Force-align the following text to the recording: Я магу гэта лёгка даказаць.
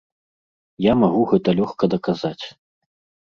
Я 0.85 0.93
магу 1.01 1.19
гэта 1.33 1.49
лёгка 1.59 1.83
даказаць. 1.97 2.45